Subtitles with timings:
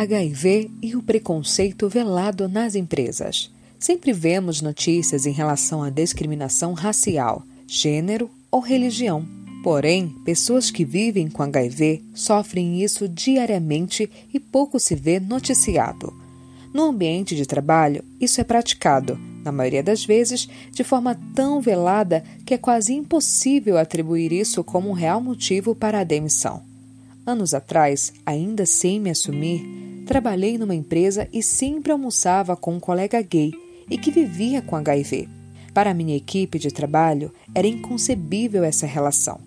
[0.00, 3.50] HIV e o preconceito velado nas empresas.
[3.78, 9.26] Sempre vemos notícias em relação à discriminação racial, gênero ou religião.
[9.62, 16.12] Porém, pessoas que vivem com HIV sofrem isso diariamente e pouco se vê noticiado.
[16.72, 22.22] No ambiente de trabalho, isso é praticado, na maioria das vezes, de forma tão velada
[22.44, 26.62] que é quase impossível atribuir isso como um real motivo para a demissão.
[27.26, 33.20] Anos atrás, ainda sem me assumir, trabalhei numa empresa e sempre almoçava com um colega
[33.20, 33.52] gay
[33.90, 35.28] e que vivia com HIV.
[35.74, 39.38] Para minha equipe de trabalho, era inconcebível essa relação.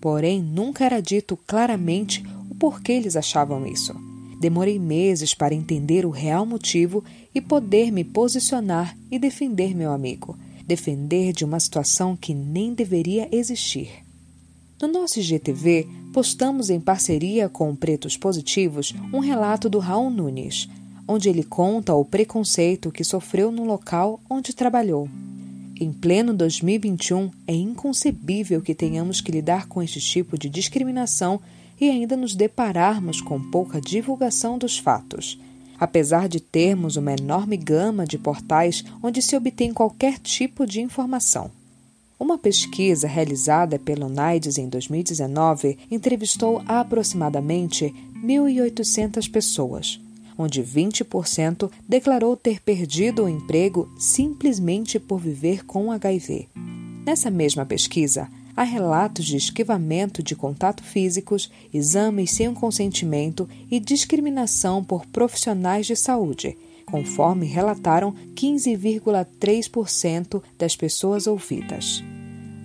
[0.00, 3.92] Porém, nunca era dito claramente o porquê eles achavam isso.
[4.40, 7.02] Demorei meses para entender o real motivo
[7.34, 13.28] e poder me posicionar e defender meu amigo, defender de uma situação que nem deveria
[13.32, 13.90] existir.
[14.80, 20.68] No nosso IGTV, postamos em parceria com Pretos Positivos um relato do Raul Nunes,
[21.08, 25.08] onde ele conta o preconceito que sofreu no local onde trabalhou.
[25.80, 31.40] Em pleno 2021, é inconcebível que tenhamos que lidar com este tipo de discriminação
[31.80, 35.36] e ainda nos depararmos com pouca divulgação dos fatos.
[35.80, 41.50] Apesar de termos uma enorme gama de portais onde se obtém qualquer tipo de informação.
[42.18, 47.92] Uma pesquisa realizada pelo NAIDS em 2019 entrevistou aproximadamente
[48.24, 50.00] 1.800 pessoas,
[50.38, 56.48] onde 20% declarou ter perdido o emprego simplesmente por viver com HIV.
[57.04, 64.84] Nessa mesma pesquisa, há relatos de esquivamento de contato físicos, exames sem consentimento e discriminação
[64.84, 66.56] por profissionais de saúde,
[66.94, 72.04] conforme relataram 15,3% das pessoas ouvidas.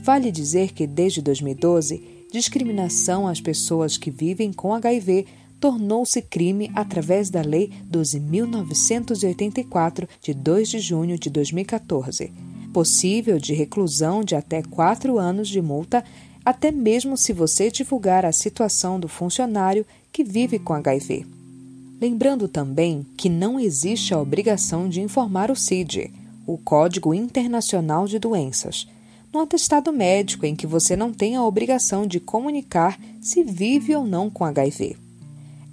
[0.04, 5.26] Vale dizer que desde 2012, discriminação às pessoas que vivem com HIV
[5.60, 12.32] tornou-se crime através da Lei 12.984, de 2 de junho de 2014,
[12.72, 16.06] possível de reclusão de até quatro anos de multa,
[16.46, 19.84] até mesmo se você divulgar a situação do funcionário
[20.14, 21.39] que vive com HIV.
[22.02, 26.12] Lembrando também que não existe a obrigação de informar o CID,
[26.48, 28.88] o Código Internacional de Doenças,
[29.34, 34.06] no atestado médico em que você não tem a obrigação de comunicar se vive ou
[34.06, 34.96] não com HIV.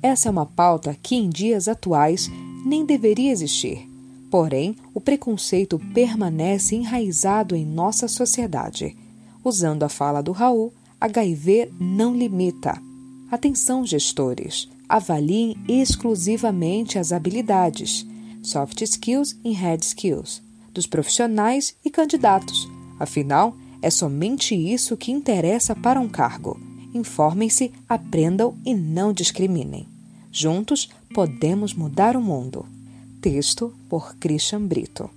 [0.02, 2.28] Essa é uma pauta que, em dias atuais,
[2.64, 3.88] nem deveria existir.
[4.28, 8.96] Porém, o preconceito permanece enraizado em nossa sociedade.
[9.44, 12.80] Usando a fala do Raul, HIV não limita.
[13.30, 14.68] Atenção, gestores!
[14.88, 18.06] Avaliem exclusivamente as habilidades,
[18.42, 20.42] soft skills e hard skills,
[20.72, 22.68] dos profissionais e candidatos.
[22.98, 26.58] Afinal, é somente isso que interessa para um cargo.
[26.94, 29.86] Informem-se, aprendam e não discriminem.
[30.32, 32.66] Juntos podemos mudar o mundo.
[33.20, 35.10] Texto por Christian Brito.